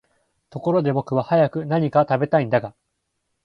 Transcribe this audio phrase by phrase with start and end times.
[0.49, 2.73] ところで僕は早く何か喰べたいんだが、